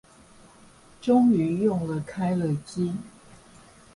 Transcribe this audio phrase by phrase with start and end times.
[0.99, 2.91] 終於用了開了機